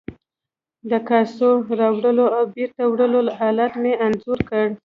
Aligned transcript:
د 0.89 0.91
کاسو 1.09 1.49
راوړلو 1.79 2.25
او 2.37 2.43
بیرته 2.55 2.83
وړلو 2.87 3.19
حالت 3.39 3.73
مې 3.81 3.93
انځور 4.05 4.39
کړ. 4.49 4.65